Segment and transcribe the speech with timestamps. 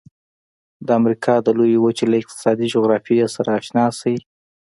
[0.85, 4.15] د امریکا د لویې وچې له اقتصادي جغرافیې سره آشنا شئ.